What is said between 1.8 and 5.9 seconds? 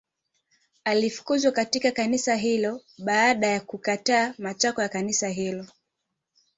kanisa hilo baada ya kukataa matakwa ya kanisa hilo